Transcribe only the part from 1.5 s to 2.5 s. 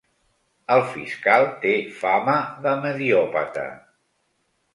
té fama